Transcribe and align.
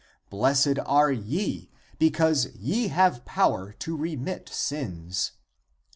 Blessed 0.31 0.79
are 0.83 1.11
ye, 1.11 1.69
be 1.99 2.09
cause 2.09 2.47
ye 2.55 2.87
have 2.87 3.23
power 3.23 3.73
to 3.73 3.95
remit 3.95 4.49
sins. 4.49 5.33